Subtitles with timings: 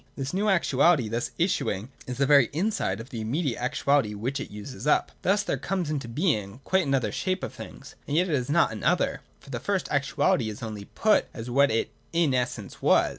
[0.15, 4.49] This new actuality thus issuing is the very inside of the immediate actuality which it
[4.49, 5.11] uses up.
[5.21, 8.49] Thus there comes into being quite an other shape of things, and yet it is
[8.49, 12.81] not an other: for the first actuality is only put as what it in essence
[12.81, 13.09] was.